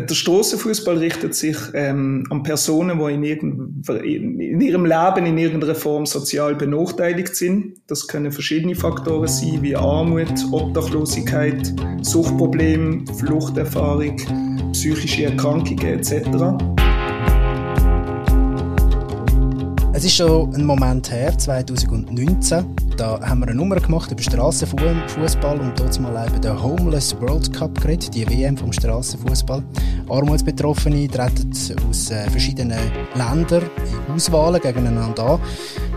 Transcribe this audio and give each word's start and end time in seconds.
der 0.00 0.14
Strassenfußball 0.14 0.98
richtet 0.98 1.34
sich 1.34 1.56
ähm, 1.72 2.24
an 2.28 2.42
Personen, 2.42 2.98
die 2.98 3.30
in, 3.32 3.80
in, 4.40 4.60
ihrem 4.60 4.84
Leben 4.84 5.26
in 5.26 5.38
irgendeiner 5.38 5.74
Form 5.74 6.04
sozial 6.04 6.54
benachteiligt 6.54 7.34
sind. 7.34 7.78
Das 7.86 8.06
können 8.06 8.30
verschiedene 8.30 8.74
Faktoren 8.74 9.26
sein, 9.26 9.62
wie 9.62 9.74
Armut, 9.74 10.34
Obdachlosigkeit, 10.52 11.74
Suchtprobleme, 12.02 13.04
Fluchterfahrung, 13.18 14.16
psychische 14.72 15.24
Erkrankungen 15.24 15.86
etc. 15.86 16.85
Es 19.96 20.04
ist 20.04 20.16
schon 20.16 20.54
ein 20.54 20.66
Moment 20.66 21.10
her, 21.10 21.32
2019. 21.38 22.76
Da 22.98 23.18
haben 23.18 23.40
wir 23.40 23.46
eine 23.46 23.56
Nummer 23.56 23.76
gemacht 23.76 24.12
über 24.12 24.22
Strassenfußball 24.22 25.58
und 25.58 25.80
dort 25.80 25.98
mal 26.00 26.26
eben 26.26 26.38
den 26.38 26.62
Homeless 26.62 27.18
World 27.18 27.50
Cup 27.54 27.80
geredet, 27.80 28.14
die 28.14 28.28
WM 28.28 28.58
vom 28.58 28.70
Strassenfußball. 28.74 29.64
Armutsbetroffene 30.10 31.08
treten 31.08 31.50
aus 31.88 32.10
äh, 32.10 32.28
verschiedenen 32.28 32.78
Ländern 33.14 33.62
in 34.08 34.14
Auswahlen 34.14 34.60
gegeneinander 34.60 35.30
an. 35.30 35.40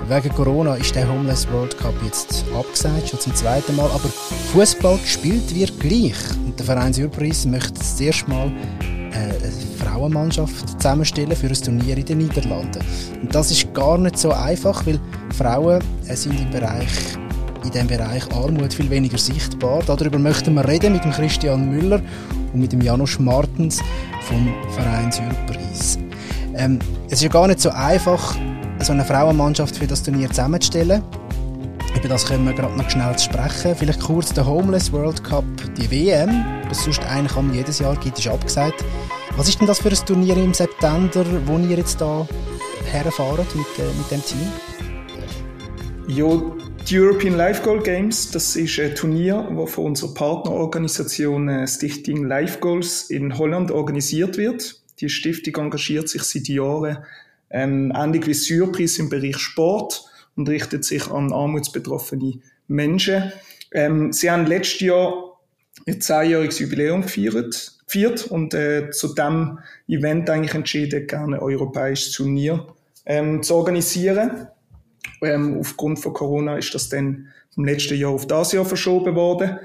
Wegen 0.08 0.34
Corona 0.34 0.76
ist 0.76 0.96
der 0.96 1.06
Homeless 1.12 1.46
World 1.52 1.78
Cup 1.78 1.96
jetzt 2.06 2.46
abgesagt, 2.58 3.10
schon 3.10 3.20
zum 3.20 3.36
zweiten 3.36 3.76
Mal. 3.76 3.92
Aber 3.92 4.08
Fußball 4.54 4.98
gespielt 5.00 5.54
wird 5.54 5.78
gleich. 5.78 6.16
Und 6.46 6.58
der 6.58 6.66
Verein 6.66 6.94
Surprise 6.94 7.50
möchte 7.50 7.74
das 7.74 8.00
erste 8.00 8.30
Mal 8.30 8.50
eine 9.12 9.69
Frauenmannschaft 9.80 10.82
zusammenstellen 10.82 11.36
für 11.36 11.48
ein 11.48 11.54
Turnier 11.54 11.98
in 11.98 12.06
den 12.06 12.18
Niederlanden. 12.20 12.84
Und 13.22 13.34
das 13.34 13.52
ist 13.52 13.74
gar 13.74 13.98
nicht 13.98 14.18
so 14.18 14.32
einfach, 14.32 14.86
weil 14.86 15.00
Frauen 15.36 15.82
äh, 16.08 16.16
sind 16.16 16.40
im 16.40 16.50
Bereich 16.52 17.18
in 17.64 17.72
dem 17.72 17.88
Bereich 17.88 18.24
Armut 18.32 18.74
viel 18.74 18.90
weniger 18.90 19.18
sichtbar. 19.18 19.82
Darüber 19.86 20.18
möchten 20.18 20.54
wir 20.54 20.68
reden 20.68 20.94
mit 20.94 21.04
dem 21.04 21.12
Christian 21.12 21.70
Müller 21.70 22.02
und 22.54 22.62
mit 22.62 22.72
dem 22.72 22.82
Janusz 22.82 23.20
Martens 23.20 23.82
vom 24.22 24.54
Verein 24.72 25.12
Surprise. 25.12 26.00
Ähm, 26.56 26.80
es 27.08 27.14
ist 27.14 27.24
ja 27.24 27.30
gar 27.30 27.48
nicht 27.48 27.60
so 27.60 27.70
einfach, 27.70 28.36
so 28.80 28.94
eine 28.94 29.06
Frauenmannschaft 29.06 29.76
für 29.76 29.88
das 29.88 30.04
Turnier 30.04 30.30
zusammenzustellen. 30.30 31.04
Über 31.96 32.08
das 32.08 32.26
können 32.26 32.46
wir 32.46 32.54
gerade 32.54 32.78
noch 32.78 32.90
schnell 32.90 33.18
sprechen. 33.18 33.76
Vielleicht 33.76 34.00
kurz 34.00 34.34
der 34.34 34.46
Homeless 34.46 34.92
World 34.92 35.24
Cup, 35.24 35.46
die 35.78 35.90
WM, 35.92 36.46
was 36.68 36.84
sonst 36.84 37.02
eigentlich 37.04 37.36
jedes 37.54 37.80
Jahr 37.80 37.96
gibt, 37.98 38.20
ist 38.20 38.28
abgesagt. 38.28 38.84
Was 39.40 39.48
ist 39.48 39.62
denn 39.62 39.68
das 39.68 39.80
für 39.80 39.88
ein 39.88 40.06
Turnier 40.06 40.36
im 40.36 40.54
September, 40.54 41.26
wo 41.46 41.58
ihr 41.60 41.78
jetzt 41.78 42.02
da 42.02 42.28
herfahrt 42.84 43.56
mit, 43.56 43.68
äh, 43.80 43.84
mit 43.98 44.12
dem 44.12 44.22
Team? 44.22 44.52
Ja, 46.10 46.58
die 46.86 47.00
European 47.00 47.38
Life 47.38 47.64
Goal 47.64 47.82
Games, 47.82 48.32
das 48.32 48.58
ist 48.58 48.78
ein 48.82 48.94
Turnier, 48.96 49.50
das 49.58 49.72
von 49.72 49.86
unserer 49.86 50.14
Partnerorganisation 50.14 51.48
äh, 51.48 51.66
Stichting 51.66 52.26
Life 52.26 52.60
Goals 52.60 53.10
in 53.10 53.38
Holland 53.38 53.72
organisiert 53.72 54.36
wird. 54.36 54.82
Die 55.00 55.08
Stiftung 55.08 55.56
engagiert 55.56 56.10
sich 56.10 56.24
seit 56.24 56.50
Jahren 56.50 56.98
ähm, 57.50 57.94
ähnlich 57.96 58.28
wie 58.28 58.34
Surprise 58.34 59.02
im 59.02 59.08
Bereich 59.08 59.38
Sport 59.38 60.04
und 60.36 60.50
richtet 60.50 60.84
sich 60.84 61.10
an 61.10 61.32
armutsbetroffene 61.32 62.42
Menschen. 62.68 63.32
Ähm, 63.72 64.12
sie 64.12 64.30
haben 64.30 64.48
letztes 64.48 64.82
Jahr 64.82 65.40
ihr 65.86 65.98
zehnjähriges 65.98 66.60
Jubiläum 66.60 67.04
gefeiert, 67.04 67.79
gefeiert 67.90 68.28
und 68.28 68.54
äh, 68.54 68.92
zu 68.92 69.14
dem 69.14 69.60
Event 69.88 70.30
eigentlich 70.30 70.54
entschieden, 70.54 71.08
gerne 71.08 71.38
ein 71.38 71.42
europäisches 71.42 72.12
Turnier 72.14 72.68
ähm, 73.06 73.42
zu 73.44 73.56
organisieren. 73.56 74.48
Ähm, 75.22 75.58
aufgrund 75.60 76.00
von 76.00 76.14
Corona 76.14 76.58
ist 76.58 76.74
das 76.74 76.90
dann 76.90 77.28
vom 77.54 77.66
letzten 77.66 77.96
Jahr 77.98 78.12
auf 78.12 78.28
das 78.28 78.52
Jahr 78.52 78.66
verschoben 78.66 79.16
worden. 79.16 79.60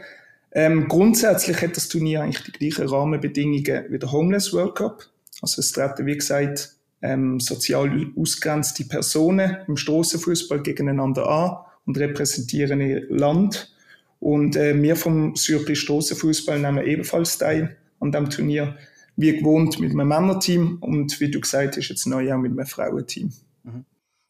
Ähm, 0.52 0.88
grundsätzlich 0.88 1.60
hat 1.60 1.76
das 1.76 1.88
Turnier 1.88 2.22
eigentlich 2.22 2.44
die 2.44 2.52
gleichen 2.52 2.88
Rahmenbedingungen 2.88 3.84
wie 3.88 3.98
der 3.98 4.12
Homeless 4.12 4.52
World 4.52 4.76
Cup. 4.76 5.04
Also 5.42 5.60
es 5.60 5.72
treten, 5.72 6.06
wie 6.06 6.16
gesagt, 6.16 6.76
ähm, 7.02 7.40
sozial 7.40 8.06
ausgrenzte 8.16 8.84
Personen 8.84 9.58
im 9.68 9.76
Strassenfußball 9.76 10.62
gegeneinander 10.62 11.28
an 11.28 11.56
und 11.86 11.98
repräsentieren 11.98 12.80
ihr 12.80 13.06
Land. 13.10 13.74
Und 14.20 14.56
äh, 14.56 14.80
wir 14.80 14.96
vom 14.96 15.36
Surpris 15.36 15.80
Strassenfußball 15.80 16.58
nehmen 16.58 16.86
ebenfalls 16.86 17.36
teil 17.36 17.76
an 18.04 18.12
dem 18.12 18.30
Turnier, 18.30 18.76
wie 19.16 19.36
gewohnt 19.36 19.80
mit 19.80 19.92
einem 19.92 20.08
Männerteam 20.08 20.78
und 20.80 21.18
wie 21.20 21.30
du 21.30 21.40
gesagt 21.40 21.76
hast, 21.76 21.88
jetzt 21.88 22.06
neu 22.06 22.32
auch 22.32 22.38
mit 22.38 22.52
einem 22.52 22.66
Frauenteam. 22.66 23.32
Mhm. 23.64 23.84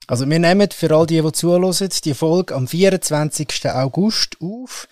Also 0.07 0.29
wir 0.29 0.39
nehmen 0.39 0.69
für 0.71 0.95
all 0.95 1.07
die, 1.07 1.21
die 1.21 1.33
zuhören, 1.33 1.91
die 2.05 2.15
Folge 2.15 2.55
am 2.55 2.69
24. 2.69 3.71
August 3.71 4.37
auf. 4.41 4.87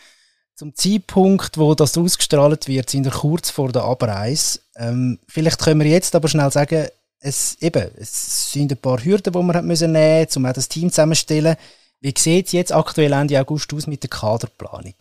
Zum 0.54 0.74
Zeitpunkt, 0.74 1.58
wo 1.58 1.74
das 1.74 1.98
ausgestrahlt 1.98 2.68
wird, 2.68 2.88
sind 2.88 3.04
wir 3.04 3.12
kurz 3.12 3.50
vor 3.50 3.72
der 3.72 3.84
Abreise. 3.84 4.60
Ähm, 4.76 5.18
vielleicht 5.28 5.60
können 5.60 5.80
wir 5.80 5.86
jetzt 5.86 6.14
aber 6.14 6.28
schnell 6.28 6.50
sagen, 6.50 6.86
es, 7.20 7.56
eben, 7.60 7.90
es 7.96 8.52
sind 8.52 8.72
ein 8.72 8.78
paar 8.78 9.02
Hürden, 9.04 9.32
die 9.32 9.38
wir 9.38 9.52
nehmen 9.52 9.66
müssen, 9.68 9.96
um 10.36 10.46
auch 10.46 10.52
das 10.52 10.68
Team 10.68 10.90
zusammenzustellen. 10.90 11.56
Wie 12.00 12.14
sieht 12.16 12.46
es 12.46 12.52
jetzt 12.52 12.72
aktuell 12.72 13.12
Ende 13.12 13.40
August 13.40 13.72
aus 13.74 13.86
mit 13.86 14.02
der 14.02 14.10
Kaderplanung? 14.10 14.94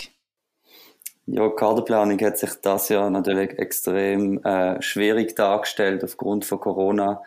Ja, 1.27 1.47
die 1.47 1.55
Kaderplanung 1.55 2.19
hat 2.21 2.37
sich 2.37 2.53
das 2.61 2.89
Jahr 2.89 3.09
natürlich 3.09 3.57
extrem 3.59 4.43
äh, 4.43 4.81
schwierig 4.81 5.35
dargestellt. 5.35 6.03
Aufgrund 6.03 6.45
von 6.45 6.59
Corona 6.59 7.21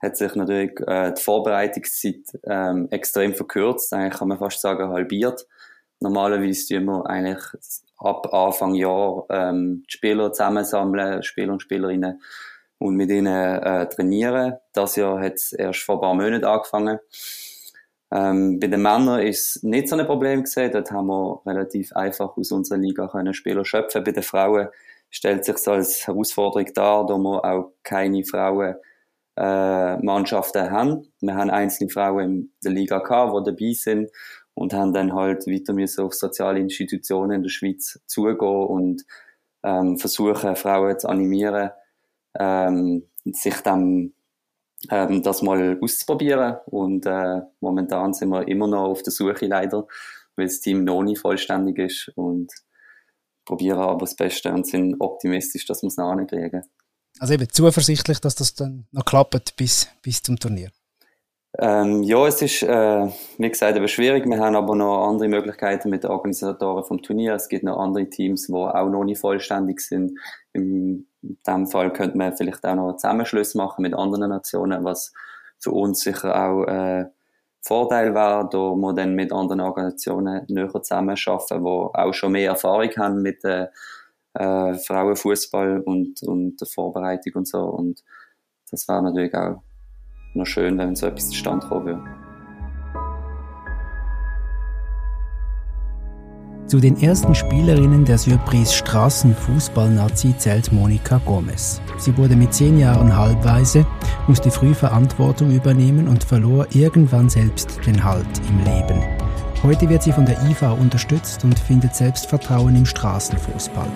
hat 0.00 0.16
sich 0.16 0.34
natürlich 0.34 0.78
äh, 0.86 1.12
die 1.12 1.22
Vorbereitungszeit 1.22 2.24
ähm, 2.44 2.88
extrem 2.90 3.34
verkürzt. 3.34 3.92
Eigentlich 3.92 4.18
kann 4.18 4.28
man 4.28 4.38
fast 4.38 4.60
sagen 4.60 4.88
halbiert. 4.88 5.46
Normalerweise 6.00 6.74
tun 6.74 6.84
wir 6.86 7.06
eigentlich 7.06 7.38
ab 7.98 8.32
Anfang 8.34 8.74
Jahr 8.74 9.24
ähm, 9.30 9.84
die 9.88 9.92
Spieler 9.92 10.32
zusammensammeln, 10.32 11.22
Spieler 11.22 11.52
und 11.52 11.62
Spielerinnen 11.62 12.20
und 12.78 12.96
mit 12.96 13.10
ihnen 13.10 13.62
äh, 13.62 13.88
trainieren. 13.88 14.56
Das 14.72 14.96
Jahr 14.96 15.20
hat 15.20 15.34
es 15.34 15.52
erst 15.52 15.80
vor 15.80 15.96
ein 15.96 16.00
paar 16.00 16.14
Monaten 16.14 16.44
angefangen. 16.44 16.98
Ähm, 18.16 18.58
bei 18.60 18.68
den 18.68 18.80
Männern 18.80 19.20
ist 19.20 19.56
es 19.56 19.62
nicht 19.62 19.88
so 19.88 19.96
ein 19.96 20.06
Problem 20.06 20.42
gesehen. 20.42 20.72
Dort 20.72 20.90
haben 20.90 21.08
wir 21.08 21.42
relativ 21.44 21.92
einfach 21.92 22.36
aus 22.36 22.50
unserer 22.50 22.78
Liga 22.78 23.08
können 23.08 23.34
Spieler 23.34 23.64
schöpfen. 23.64 24.04
Bei 24.04 24.12
den 24.12 24.22
Frauen 24.22 24.68
stellt 25.10 25.44
sich 25.44 25.58
so 25.58 25.72
als 25.72 26.06
Herausforderung 26.06 26.72
dar, 26.74 27.06
da 27.06 27.18
wir 27.18 27.44
auch 27.44 27.72
keine 27.82 28.24
Frauen 28.24 28.76
äh, 29.36 29.96
Mannschaften 29.98 30.70
haben. 30.70 31.12
Wir 31.20 31.34
haben 31.34 31.50
einzelne 31.50 31.90
Frauen 31.90 32.24
in 32.24 32.52
der 32.64 32.72
Liga 32.72 33.00
gehabt, 33.00 33.34
die 33.36 33.50
dabei 33.50 33.72
sind 33.74 34.10
und 34.54 34.72
haben 34.72 34.94
dann 34.94 35.12
halt 35.12 35.46
weiter 35.46 35.74
müssen 35.74 36.04
auf 36.04 36.14
soziale 36.14 36.60
Institutionen 36.60 37.32
in 37.32 37.42
der 37.42 37.50
Schweiz 37.50 38.00
zugehen 38.06 38.38
und 38.38 39.04
ähm, 39.62 39.98
versuchen, 39.98 40.56
Frauen 40.56 40.98
zu 40.98 41.08
animieren, 41.08 41.70
ähm, 42.38 43.02
sich 43.24 43.60
dann 43.60 44.14
ähm, 44.90 45.22
das 45.22 45.42
mal 45.42 45.78
auszuprobieren. 45.80 46.56
Und 46.66 47.06
äh, 47.06 47.42
momentan 47.60 48.14
sind 48.14 48.28
wir 48.30 48.46
immer 48.48 48.66
noch 48.66 48.84
auf 48.84 49.02
der 49.02 49.12
Suche 49.12 49.46
leider, 49.46 49.86
weil 50.36 50.46
das 50.46 50.60
Team 50.60 50.84
noch 50.84 51.02
nicht 51.02 51.20
vollständig 51.20 51.78
ist 51.78 52.12
und 52.14 52.52
probieren 53.44 53.78
aber 53.78 54.00
das 54.00 54.16
Beste 54.16 54.52
und 54.52 54.66
sind 54.66 54.96
optimistisch, 55.00 55.66
dass 55.66 55.82
wir 55.82 55.88
es 55.88 55.96
noch 55.96 56.14
kriegen. 56.26 56.62
Also 57.18 57.34
eben 57.34 57.48
zuversichtlich, 57.48 58.20
dass 58.20 58.34
das 58.34 58.54
dann 58.54 58.86
noch 58.92 59.04
klappt 59.04 59.56
bis, 59.56 59.88
bis 60.02 60.22
zum 60.22 60.38
Turnier. 60.38 60.70
Ähm, 61.58 62.02
ja, 62.02 62.26
es 62.26 62.42
ist, 62.42 62.62
äh, 62.62 63.08
wie 63.38 63.48
gesagt, 63.48 63.78
aber 63.78 63.88
schwierig. 63.88 64.26
Wir 64.26 64.38
haben 64.38 64.56
aber 64.56 64.76
noch 64.76 65.08
andere 65.08 65.28
Möglichkeiten 65.28 65.88
mit 65.88 66.04
den 66.04 66.10
Organisatoren 66.10 66.84
vom 66.84 67.00
Turnier. 67.00 67.34
Es 67.34 67.48
gibt 67.48 67.64
noch 67.64 67.78
andere 67.78 68.10
Teams, 68.10 68.48
die 68.48 68.52
auch 68.52 68.90
noch 68.90 69.04
nicht 69.04 69.20
vollständig 69.20 69.80
sind. 69.80 70.18
In 71.28 71.38
dem 71.46 71.66
Fall 71.66 71.92
könnte 71.92 72.16
man 72.16 72.36
vielleicht 72.36 72.64
auch 72.64 72.74
noch 72.74 72.96
Zusammenschlüsse 72.96 73.58
machen 73.58 73.82
mit 73.82 73.94
anderen 73.94 74.30
Nationen, 74.30 74.84
was 74.84 75.12
für 75.58 75.70
uns 75.70 76.00
sicher 76.00 76.34
auch 76.34 76.64
äh, 76.64 77.06
Vorteil 77.62 78.14
war, 78.14 78.48
da 78.48 78.58
wir 78.58 78.92
dann 78.94 79.14
mit 79.14 79.32
anderen 79.32 79.60
Organisationen 79.60 80.44
näher 80.48 80.70
zusammenarbeiten, 80.72 81.64
die 81.64 81.98
auch 81.98 82.12
schon 82.12 82.32
mehr 82.32 82.50
Erfahrung 82.50 82.90
haben 82.96 83.22
mit 83.22 83.44
äh, 83.44 83.66
äh, 84.34 84.74
Frauenfußball 84.74 85.80
und, 85.80 86.22
und 86.22 86.60
der 86.60 86.68
Vorbereitung 86.68 87.32
und 87.34 87.48
so. 87.48 87.60
Und 87.62 88.04
das 88.70 88.86
war 88.86 89.02
natürlich 89.02 89.34
auch 89.34 89.62
noch 90.34 90.46
schön, 90.46 90.78
wenn 90.78 90.94
so 90.94 91.06
etwas 91.06 91.30
zustande 91.30 91.66
kommen 91.66 91.86
würde. 91.86 92.25
Zu 96.66 96.80
den 96.80 97.00
ersten 97.00 97.32
Spielerinnen 97.32 98.04
der 98.04 98.18
Surprise 98.18 98.74
Straßenfußball-Nazi 98.74 100.34
zählt 100.36 100.72
Monika 100.72 101.20
Gomez. 101.24 101.80
Sie 101.96 102.16
wurde 102.16 102.34
mit 102.34 102.52
zehn 102.52 102.76
Jahren 102.76 103.16
halbweise, 103.16 103.86
musste 104.26 104.50
früh 104.50 104.74
Verantwortung 104.74 105.52
übernehmen 105.52 106.08
und 106.08 106.24
verlor 106.24 106.66
irgendwann 106.72 107.28
selbst 107.28 107.78
den 107.86 108.02
Halt 108.02 108.26
im 108.48 108.58
Leben. 108.64 109.00
Heute 109.62 109.88
wird 109.88 110.02
sie 110.02 110.10
von 110.10 110.26
der 110.26 110.42
IFA 110.50 110.72
unterstützt 110.72 111.44
und 111.44 111.56
findet 111.56 111.94
Selbstvertrauen 111.94 112.74
im 112.74 112.84
Straßenfußball. 112.84 113.88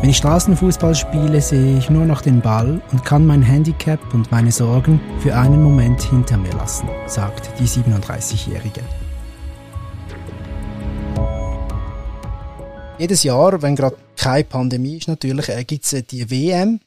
Wenn 0.00 0.10
ich 0.10 0.16
Straßenfußball 0.16 0.96
spiele, 0.96 1.40
sehe 1.40 1.78
ich 1.78 1.88
nur 1.88 2.04
noch 2.04 2.20
den 2.20 2.40
Ball 2.40 2.80
und 2.90 3.04
kann 3.04 3.24
mein 3.24 3.42
Handicap 3.42 4.00
und 4.12 4.28
meine 4.32 4.50
Sorgen 4.50 5.00
für 5.20 5.36
einen 5.36 5.62
Moment 5.62 6.02
hinter 6.02 6.36
mir 6.36 6.52
lassen, 6.54 6.88
sagt 7.06 7.48
die 7.60 7.68
37-Jährige. 7.68 8.80
Jedes 13.02 13.24
Jahr, 13.24 13.60
wenn 13.62 13.74
gerade 13.74 13.96
keine 14.16 14.44
Pandemie 14.44 14.98
ist, 14.98 15.08
natürlich, 15.08 15.48
äh, 15.48 15.64
gibt 15.64 15.84
es 15.84 15.92
äh, 15.92 16.04
die 16.04 16.30
WM. 16.30 16.78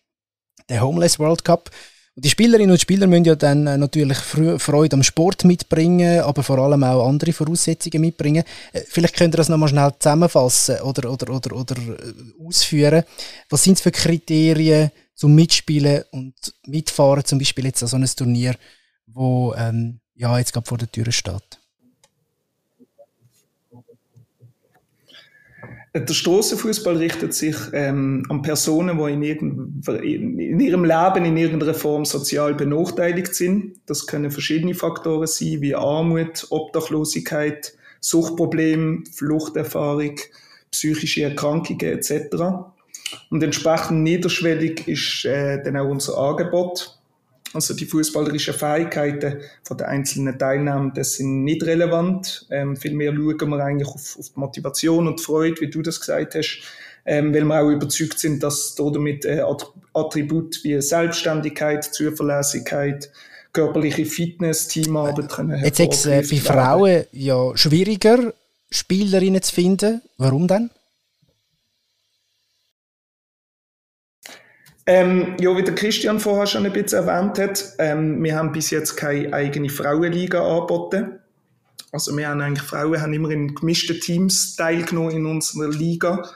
der 0.69 0.79
Homeless 0.81 1.19
World 1.19 1.43
Cup. 1.43 1.69
Und 2.15 2.23
die 2.23 2.29
Spielerinnen 2.29 2.71
und 2.71 2.79
Spieler 2.79 3.05
müssen 3.05 3.25
ja 3.25 3.35
dann 3.35 3.67
äh, 3.67 3.77
natürlich 3.77 4.17
Freude 4.19 4.95
am 4.95 5.03
Sport 5.03 5.43
mitbringen, 5.43 6.21
aber 6.21 6.41
vor 6.41 6.59
allem 6.59 6.85
auch 6.85 7.05
andere 7.05 7.33
Voraussetzungen 7.33 7.99
mitbringen. 7.99 8.45
Äh, 8.71 8.83
vielleicht 8.87 9.17
könnt 9.17 9.35
ihr 9.35 9.39
das 9.39 9.49
nochmal 9.49 9.67
schnell 9.67 9.91
zusammenfassen 9.99 10.79
oder, 10.83 11.11
oder, 11.11 11.35
oder, 11.35 11.53
oder 11.53 11.75
ausführen. 12.39 13.03
Was 13.49 13.63
sind 13.65 13.73
es 13.73 13.81
für 13.81 13.91
Kriterien 13.91 14.91
zum 15.15 15.35
Mitspielen 15.35 16.05
und 16.11 16.33
Mitfahren, 16.65 17.25
zum 17.25 17.39
Beispiel 17.39 17.65
jetzt 17.65 17.83
an 17.83 17.89
so 17.89 17.97
einem 17.97 18.07
Turnier, 18.07 18.55
wo 19.07 19.53
ähm, 19.57 19.99
ja, 20.13 20.39
jetzt 20.39 20.53
gerade 20.53 20.65
vor 20.65 20.77
der 20.77 20.89
Tür 20.89 21.11
steht? 21.11 21.59
Der 25.95 26.13
Strassenfußball 26.13 26.97
richtet 26.97 27.33
sich 27.33 27.55
ähm, 27.71 28.25
an 28.27 28.41
Personen, 28.41 28.97
die 29.21 29.31
in, 29.31 29.81
in, 29.87 30.59
ihrem 30.59 30.83
Leben 30.83 31.23
in 31.23 31.37
irgendeiner 31.37 31.73
Form 31.73 32.03
sozial 32.03 32.53
benachteiligt 32.53 33.33
sind. 33.33 33.77
Das 33.85 34.05
können 34.05 34.29
verschiedene 34.29 34.75
Faktoren 34.75 35.25
sein, 35.25 35.61
wie 35.61 35.73
Armut, 35.73 36.47
Obdachlosigkeit, 36.49 37.73
Suchtprobleme, 38.01 39.05
Fluchterfahrung, 39.09 40.15
psychische 40.69 41.23
Erkrankungen 41.23 41.79
etc. 41.79 42.35
Und 43.29 43.41
entsprechend 43.41 44.03
niederschwellig 44.03 44.89
ist 44.89 45.23
äh, 45.23 45.63
dann 45.63 45.77
auch 45.77 45.87
unser 45.87 46.17
Angebot. 46.17 46.99
Also 47.53 47.73
die 47.73 47.85
fußballerischen 47.85 48.53
Fähigkeiten 48.53 49.41
von 49.63 49.77
den 49.77 49.87
einzelnen 49.87 50.37
Teilnehmern, 50.37 50.91
das 50.93 51.13
sind 51.13 51.43
nicht 51.43 51.63
relevant. 51.63 52.45
Ähm, 52.51 52.75
vielmehr 52.75 53.13
schauen 53.13 53.49
wir 53.49 53.63
eigentlich 53.63 53.87
auf, 53.87 54.17
auf 54.19 54.29
die 54.31 54.39
Motivation 54.39 55.07
und 55.07 55.19
die 55.19 55.23
Freude, 55.23 55.61
wie 55.61 55.69
du 55.69 55.81
das 55.81 55.99
gesagt 55.99 56.35
hast, 56.35 56.61
ähm, 57.05 57.33
weil 57.33 57.45
wir 57.45 57.61
auch 57.61 57.69
überzeugt 57.69 58.19
sind, 58.19 58.43
dass 58.43 58.75
damit 58.75 59.25
äh, 59.25 59.41
Attribute 59.93 60.59
wie 60.63 60.81
Selbstständigkeit, 60.81 61.83
Zuverlässigkeit, 61.85 63.09
körperliche 63.53 64.05
Fitness, 64.05 64.67
Teamarbeit 64.67 65.29
können 65.29 65.63
Jetzt 65.63 65.79
ist 65.79 66.05
es 66.05 66.29
bei 66.29 66.37
Frauen 66.37 67.05
ja 67.13 67.55
schwieriger, 67.55 68.33
Spielerinnen 68.69 69.41
zu 69.41 69.55
finden. 69.55 70.01
Warum 70.17 70.47
denn? 70.47 70.69
Ähm, 74.87 75.35
ja, 75.39 75.55
wie 75.57 75.63
der 75.63 75.73
Christian 75.73 76.19
vorher 76.19 76.45
schon 76.45 76.65
ein 76.65 76.73
bisschen 76.73 77.07
erwähnt 77.07 77.39
hat, 77.39 77.73
ähm, 77.79 78.23
wir 78.23 78.35
haben 78.35 78.51
bis 78.51 78.69
jetzt 78.69 78.95
keine 78.95 79.33
eigene 79.33 79.69
Frauenliga 79.69 80.41
angeboten. 80.41 81.19
Also 81.91 82.15
wir 82.15 82.27
haben 82.27 82.41
eigentlich 82.41 82.67
Frauen 82.67 83.01
haben 83.01 83.13
immer 83.13 83.31
in 83.31 83.55
gemischten 83.55 83.99
Teams 83.99 84.55
teilgenommen 84.55 85.11
in 85.11 85.25
unserer 85.25 85.69
Liga. 85.69 86.29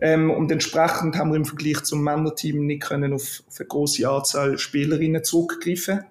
Ähm, 0.00 0.30
und 0.30 0.50
entsprechend 0.50 1.16
haben 1.16 1.30
wir 1.30 1.36
im 1.36 1.44
Vergleich 1.46 1.82
zum 1.84 2.02
Männerteam 2.02 2.66
nicht 2.66 2.82
können 2.82 3.12
auf, 3.12 3.42
auf 3.48 3.60
eine 3.60 3.68
große 3.68 4.08
Anzahl 4.08 4.58
Spielerinnen 4.58 5.24
zurückgreifen. 5.24 6.04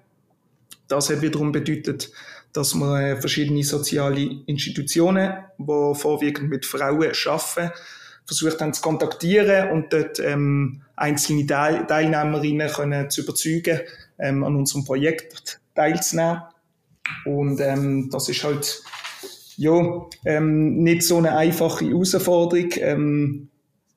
Das 0.87 1.09
hat 1.09 1.21
wiederum 1.21 1.51
bedeutet, 1.51 2.11
dass 2.53 2.73
wir 2.75 2.99
äh, 3.01 3.15
verschiedene 3.19 3.63
soziale 3.63 4.21
Institutionen, 4.45 5.33
die 5.57 5.95
vorwiegend 5.95 6.49
mit 6.49 6.65
Frauen 6.65 7.11
arbeiten, 7.25 7.71
versucht 8.25 8.61
haben 8.61 8.73
zu 8.73 8.81
kontaktieren 8.81 9.69
und 9.71 9.91
dort 9.93 10.19
ähm, 10.19 10.81
einzelne 10.95 11.45
Teil 11.45 11.85
Teilnehmerinnen 11.87 12.69
können 12.69 13.09
zu 13.09 13.21
überzeugen, 13.21 13.81
ähm, 14.19 14.43
an 14.43 14.55
unserem 14.55 14.85
Projekt 14.85 15.59
teilzunehmen. 15.75 16.43
Und 17.25 17.59
ähm, 17.59 18.09
das 18.11 18.29
ist 18.29 18.43
halt 18.43 18.81
ja, 19.57 20.05
ähm, 20.25 20.83
nicht 20.83 21.03
so 21.03 21.17
eine 21.17 21.35
einfache 21.35 21.85
Herausforderung, 21.85 22.69
ähm, 22.77 23.49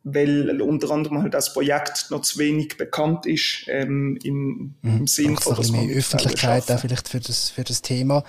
weil 0.05 0.62
unter 0.62 0.90
anderem 0.90 1.23
halt 1.23 1.34
das 1.34 1.52
Projekt 1.52 2.11
noch 2.11 2.20
zu 2.20 2.38
wenig 2.38 2.76
bekannt 2.76 3.26
ist 3.26 3.64
ähm, 3.67 4.19
im, 4.23 4.75
im 4.82 5.00
mhm. 5.00 5.06
Sinn 5.06 5.37
von 5.37 5.56
dass 5.56 5.73
mehr 5.73 5.96
Öffentlichkeit 5.96 6.70
auch 6.70 6.78
vielleicht 6.78 7.08
für 7.08 7.19
das, 7.19 7.50
für 7.50 7.64
das 7.64 7.82
Thema. 7.82 8.23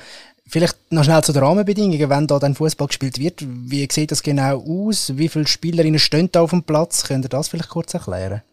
Vielleicht 0.49 0.77
noch 0.91 1.03
schnell 1.03 1.21
zu 1.23 1.33
den 1.33 1.43
Rahmenbedingungen, 1.43 2.09
wenn 2.09 2.25
da 2.27 2.39
dann 2.39 2.55
Fußball 2.55 2.87
gespielt 2.87 3.19
wird. 3.19 3.43
Wie 3.45 3.87
sieht 3.91 4.11
das 4.11 4.23
genau 4.23 4.63
aus? 4.65 5.17
Wie 5.17 5.27
viele 5.27 5.45
Spielerinnen 5.45 5.99
stehen 5.99 6.29
da 6.31 6.41
auf 6.41 6.51
dem 6.51 6.63
Platz? 6.63 7.03
Könnt 7.05 7.25
ihr 7.25 7.29
das 7.29 7.49
vielleicht 7.49 7.69
kurz 7.69 7.93
erklären? 7.93 8.43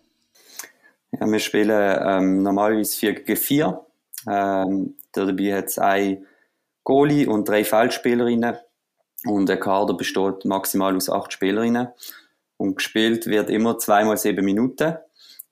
Ja, 1.13 1.27
wir 1.27 1.39
spielen 1.39 1.99
ähm, 2.05 2.43
normalerweise 2.43 2.97
4 2.97 3.13
gegen 3.15 3.37
4. 3.37 3.81
Ähm, 4.29 4.95
dabei 5.13 5.57
hat 5.57 5.67
es 5.67 5.79
ein 5.79 6.27
Goalie 6.83 7.29
und 7.29 7.49
drei 7.49 7.63
Feldspielerinnen. 7.63 8.57
Und 9.27 9.49
der 9.49 9.61
Kader 9.61 9.95
besteht 9.95 10.45
maximal 10.45 10.97
aus 10.97 11.09
acht 11.09 11.33
Spielerinnen. 11.33 11.89
Und 12.57 12.77
gespielt 12.77 13.27
wird 13.27 13.51
immer 13.51 13.79
zweimal 13.79 14.17
sieben 14.17 14.45
Minuten 14.45 14.97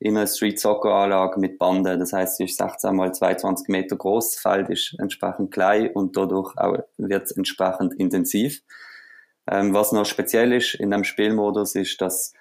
in 0.02 0.16
einer 0.16 0.26
Street 0.26 0.58
Soccer 0.58 0.90
Anlage 0.90 1.38
mit 1.38 1.58
Banden. 1.58 1.98
Das 1.98 2.12
heißt, 2.12 2.36
sie 2.36 2.44
ist 2.44 2.58
16 2.58 2.94
mal 2.94 3.14
22 3.14 3.68
Meter 3.68 3.96
groß, 3.96 4.32
das 4.32 4.40
Feld 4.40 4.68
ist 4.68 4.96
entsprechend 4.98 5.52
klein 5.52 5.90
und 5.94 6.16
dadurch 6.16 6.56
auch 6.58 6.76
wird 6.98 7.24
es 7.24 7.32
entsprechend 7.32 7.94
intensiv. 7.94 8.62
Ähm, 9.50 9.74
was 9.74 9.92
noch 9.92 10.06
speziell 10.06 10.52
ist 10.52 10.74
in 10.74 10.90
dem 10.90 11.04
Spielmodus 11.04 11.74
ist, 11.76 12.00
dass 12.00 12.32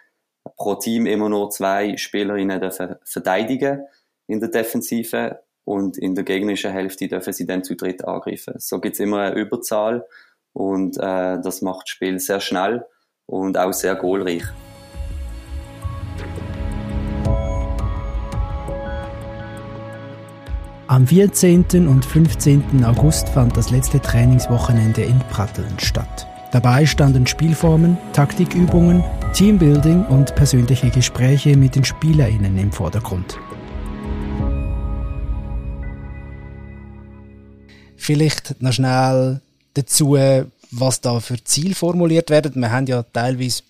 pro 0.55 0.75
Team 0.75 1.05
immer 1.05 1.29
nur 1.29 1.51
zwei 1.51 1.97
Spielerinnen 1.97 2.59
dürfen 2.59 2.95
verteidigen 3.03 3.85
in 4.27 4.39
der 4.39 4.49
Defensive 4.49 5.39
und 5.63 5.97
in 5.97 6.15
der 6.15 6.23
gegnerischen 6.23 6.71
Hälfte 6.71 7.07
dürfen 7.07 7.33
sie 7.33 7.45
dann 7.45 7.63
zu 7.63 7.75
dritt 7.75 8.03
angreifen. 8.03 8.55
So 8.57 8.79
gibt 8.79 8.95
es 8.95 8.99
immer 8.99 9.21
eine 9.21 9.35
Überzahl 9.35 10.05
und 10.53 10.97
äh, 10.97 11.39
das 11.41 11.61
macht 11.61 11.83
das 11.83 11.89
Spiel 11.89 12.19
sehr 12.19 12.39
schnell 12.39 12.85
und 13.27 13.57
auch 13.57 13.73
sehr 13.73 13.95
goalreich. 13.95 14.43
Am 20.91 21.07
14. 21.07 21.88
und 21.88 22.03
15. 22.03 22.83
August 22.83 23.29
fand 23.29 23.55
das 23.55 23.71
letzte 23.71 24.01
Trainingswochenende 24.01 25.01
in 25.01 25.19
Pratteln 25.19 25.79
statt. 25.79 26.27
Dabei 26.51 26.85
standen 26.85 27.25
Spielformen, 27.25 27.97
Taktikübungen, 28.11 29.01
Teambuilding 29.33 30.05
und 30.07 30.35
persönliche 30.35 30.89
Gespräche 30.89 31.55
mit 31.55 31.77
den 31.77 31.85
SpielerInnen 31.85 32.57
im 32.57 32.73
Vordergrund. 32.73 33.38
Vielleicht 37.95 38.61
noch 38.61 38.73
schnell 38.73 39.39
dazu, 39.75 40.17
was 40.71 40.99
da 40.99 41.21
für 41.21 41.41
Ziele 41.41 41.73
formuliert 41.73 42.29
werden. 42.29 42.59
Wir 42.59 42.69
haben 42.69 42.88
ja 42.88 43.01
teilweise 43.03 43.63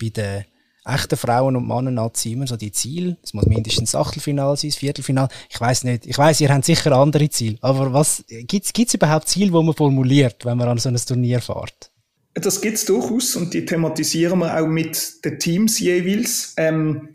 bei 0.00 0.10
den 0.10 0.44
echten 0.88 1.16
Frauen 1.16 1.56
und 1.56 1.66
Männern 1.66 2.10
immer 2.24 2.46
so 2.46 2.56
die 2.56 2.72
Ziele. 2.72 3.16
Es 3.22 3.34
muss 3.34 3.46
mindestens 3.46 3.94
Achtelfinal 3.94 4.56
sein, 4.56 4.70
Viertelfinal. 4.70 5.28
Ich 5.48 5.60
weiß 5.60 5.84
nicht. 5.84 6.06
Ich 6.06 6.16
weiß, 6.16 6.40
ihr 6.40 6.48
habt 6.48 6.64
sicher 6.64 6.92
andere 6.92 7.28
Ziele. 7.28 7.58
Aber 7.60 7.92
was, 7.92 8.24
gibt's, 8.28 8.72
gibt's 8.72 8.94
überhaupt 8.94 9.28
Ziele, 9.28 9.50
die 9.50 9.62
man 9.62 9.74
formuliert, 9.74 10.44
wenn 10.44 10.58
man 10.58 10.68
an 10.68 10.78
so 10.78 10.88
ein 10.88 10.96
Turnier 10.96 11.40
fährt? 11.40 11.90
Das 12.34 12.60
gibt's 12.60 12.84
durchaus 12.84 13.36
und 13.36 13.52
die 13.52 13.64
thematisieren 13.64 14.38
wir 14.38 14.60
auch 14.60 14.66
mit 14.66 15.24
den 15.24 15.38
Teams 15.38 15.80
jeweils. 15.80 16.54
Ähm, 16.56 17.08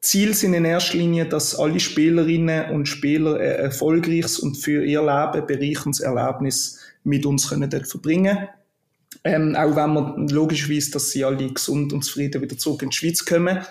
Ziel 0.00 0.34
sind 0.34 0.52
in 0.52 0.64
erster 0.64 0.98
Linie, 0.98 1.26
dass 1.26 1.58
alle 1.58 1.80
Spielerinnen 1.80 2.70
und 2.70 2.86
Spieler 2.86 3.36
ein 3.36 3.40
erfolgreiches 3.40 4.38
und 4.38 4.56
für 4.56 4.84
ihr 4.84 5.00
Leben 5.00 5.46
bereicherndes 5.46 6.00
Erlebnis 6.00 6.80
mit 7.04 7.24
uns 7.24 7.48
können 7.48 7.70
dort 7.70 7.86
verbringen 7.86 8.48
ähm, 9.22 9.54
auch 9.56 9.76
wenn 9.76 9.94
man 9.94 10.28
logischerweise, 10.28 10.90
dass 10.92 11.10
sie 11.10 11.24
alle 11.24 11.52
gesund 11.52 11.92
und 11.92 12.02
zufrieden 12.02 12.42
wieder 12.42 12.58
zurück 12.58 12.82
in 12.82 12.90
die 12.90 12.96
Schweiz 12.96 13.24
kommen. 13.24 13.64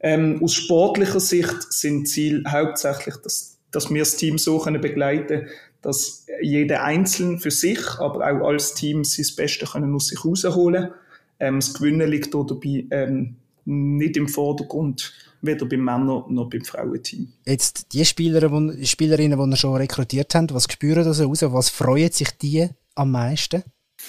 Ähm, 0.00 0.42
aus 0.42 0.54
sportlicher 0.54 1.20
Sicht 1.20 1.72
sind 1.72 2.08
Ziel 2.08 2.44
hauptsächlich, 2.48 3.16
dass, 3.16 3.58
dass 3.70 3.90
wir 3.90 4.00
das 4.00 4.16
Team 4.16 4.38
so 4.38 4.58
können 4.58 4.80
begleiten 4.80 5.46
dass 5.86 6.26
jeder 6.42 6.82
einzeln 6.82 7.38
für 7.38 7.52
sich, 7.52 7.78
aber 8.00 8.26
auch 8.26 8.48
als 8.48 8.74
Team 8.74 9.04
sein 9.04 9.24
Bestes 9.36 9.70
können 9.70 9.94
aus 9.94 10.08
sich 10.08 10.24
rausholen. 10.24 10.90
Ähm, 11.38 11.60
das 11.60 11.74
Gewinnen 11.74 12.10
liegt 12.10 12.34
dabei 12.34 12.86
ähm, 12.90 13.36
nicht 13.64 14.16
im 14.16 14.26
Vordergrund, 14.26 15.12
weder 15.42 15.64
beim 15.66 15.84
Männer- 15.84 16.26
noch 16.28 16.50
beim 16.50 16.64
Frauenteam. 16.64 17.32
Jetzt 17.44 17.92
die 17.92 18.04
Spieler, 18.04 18.48
die, 18.48 18.84
Spielerinnen, 18.84 19.38
die 19.38 19.50
ihr 19.50 19.56
schon 19.56 19.76
rekrutiert 19.76 20.34
habt, 20.34 20.52
was 20.52 20.64
spüren 20.64 21.04
das 21.04 21.20
raus? 21.20 21.42
Was 21.42 21.68
freuen 21.68 22.10
sich 22.10 22.30
die 22.32 22.68
am 22.96 23.12
meisten? 23.12 23.62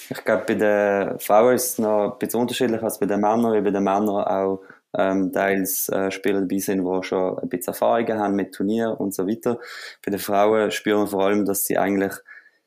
Ich 0.09 0.23
glaube, 0.23 0.43
bei 0.47 0.55
den 0.55 1.19
Frauen 1.19 1.55
ist 1.55 1.71
es 1.71 1.77
noch 1.79 2.13
ein 2.13 2.19
bisschen 2.19 2.41
unterschiedlich 2.41 2.81
als 2.81 2.99
bei 2.99 3.05
den 3.05 3.19
Männern, 3.19 3.51
weil 3.51 3.61
bei 3.61 3.71
den 3.71 3.83
Männern 3.83 4.09
auch 4.09 4.61
ähm, 4.97 5.31
teils 5.31 5.89
äh, 5.89 6.11
Spieler 6.11 6.41
dabei 6.41 6.57
sind, 6.59 6.83
die 6.83 7.03
schon 7.03 7.39
ein 7.39 7.49
bisschen 7.49 7.73
Erfahrungen 7.73 8.19
haben 8.19 8.35
mit 8.35 8.53
Turnier 8.53 8.99
und 8.99 9.13
so 9.13 9.27
weiter. 9.27 9.59
Bei 10.05 10.11
den 10.11 10.19
Frauen 10.19 10.71
spüren 10.71 11.01
wir 11.01 11.07
vor 11.07 11.25
allem, 11.25 11.45
dass 11.45 11.65
sie 11.65 11.77
eigentlich 11.77 12.13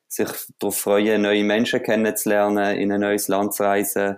sich 0.06 0.28
darauf 0.58 0.78
freuen, 0.78 1.22
neue 1.22 1.44
Menschen 1.44 1.82
kennenzulernen, 1.82 2.76
in 2.76 2.92
ein 2.92 3.00
neues 3.00 3.28
Land 3.28 3.54
zu 3.54 3.62
reisen 3.62 4.16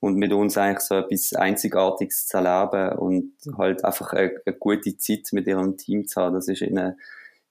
und 0.00 0.16
mit 0.16 0.32
uns 0.32 0.56
eigentlich 0.56 0.80
so 0.80 0.96
etwas 0.96 1.32
Einzigartiges 1.34 2.26
zu 2.26 2.38
erleben 2.38 2.98
und 2.98 3.32
halt 3.58 3.84
einfach 3.84 4.12
eine, 4.12 4.32
eine 4.44 4.56
gute 4.56 4.96
Zeit 4.96 5.28
mit 5.32 5.46
ihrem 5.46 5.76
Team 5.76 6.06
zu 6.06 6.20
haben. 6.20 6.34
Das 6.34 6.46
ist 6.46 6.60
ihnen 6.60 6.98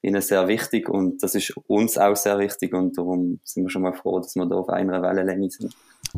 ihnen 0.03 0.21
sehr 0.21 0.47
wichtig 0.47 0.89
und 0.89 1.23
das 1.23 1.33
ist 1.33 1.53
uns 1.67 1.97
auch 1.97 2.15
sehr 2.15 2.37
wichtig 2.37 2.73
und 2.73 2.97
darum 2.97 3.39
sind 3.43 3.63
wir 3.63 3.69
schon 3.69 3.81
mal 3.81 3.93
froh, 3.93 4.19
dass 4.19 4.35
wir 4.35 4.45
da 4.45 4.55
auf 4.55 4.69
einer 4.69 5.01
Wellenlänge 5.01 5.49
sind. 5.49 5.73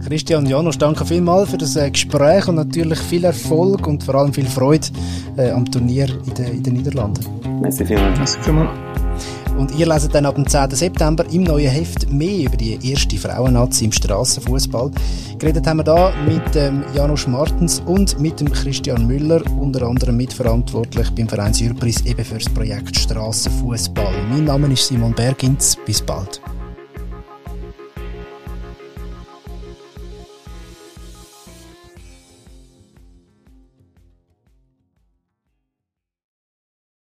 Christian 0.08 0.46
Janusz, 0.46 0.78
danke 0.78 1.06
vielmals 1.06 1.52
für 1.52 1.58
das 1.58 1.76
äh, 1.78 1.90
Gespräch 1.90 2.48
und 2.48 2.56
natürlich 2.56 3.00
viel 3.00 3.24
Erfolg 3.24 3.88
und 3.88 4.04
vor 4.04 4.16
allem 4.16 4.34
viel 4.34 4.48
Freude 4.48 4.88
äh, 5.38 5.52
am 5.52 5.72
Turnier 5.72 6.10
in 6.26 6.34
den, 6.34 6.48
in 6.48 6.64
den 6.64 6.74
Niederlanden. 6.74 7.24
Merci 7.62 7.86
vielmals. 7.86 8.18
Merci 8.18 8.40
vielmals. 8.42 8.85
Und 9.58 9.74
ihr 9.78 9.86
leset 9.86 10.14
dann 10.14 10.26
ab 10.26 10.36
dem 10.36 10.48
10. 10.48 10.72
September 10.72 11.26
im 11.32 11.44
neuen 11.44 11.70
Heft 11.70 12.12
mehr 12.12 12.46
über 12.46 12.58
die 12.58 12.78
erste 12.92 13.18
Frauennazi 13.18 13.86
im 13.86 13.92
Strassenfußball. 13.92 14.92
Geredet 15.40 15.66
haben 15.68 15.78
wir 15.78 15.84
da 15.84 16.14
mit 16.26 16.56
ähm, 16.56 16.84
Janusz 16.94 17.28
Martens 17.28 17.82
und 17.86 18.20
mit 18.20 18.40
dem 18.40 18.52
Christian 18.52 19.08
Müller, 19.08 19.42
unter 19.60 19.88
anderem 19.88 20.18
mitverantwortlich 20.18 21.10
beim 21.12 21.30
Verein 21.30 21.54
Surprise 21.54 22.06
eben 22.06 22.26
für 22.26 22.40
das 22.40 22.50
Projekt 22.50 22.98
Strassenfußball. 22.98 24.14
Mein 24.30 24.46
Name 24.46 24.72
ist 24.74 24.88
Simon 24.88 25.14
Bergins. 25.14 25.78
Bis 25.86 26.02
bald. 26.02 26.42